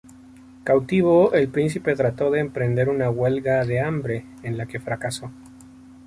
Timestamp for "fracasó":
4.79-5.29